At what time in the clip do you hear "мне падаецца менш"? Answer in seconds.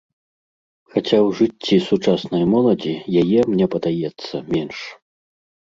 3.53-4.77